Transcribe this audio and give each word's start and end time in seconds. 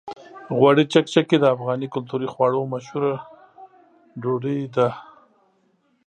غوړي 0.57 0.83
چکچکي 0.93 1.37
د 1.39 1.45
افغاني 1.55 1.87
کلتوري 1.95 2.27
خواړو 2.33 2.61
مشهوره 2.73 3.13
ډوډۍ 4.21 4.61
ده. 4.75 4.87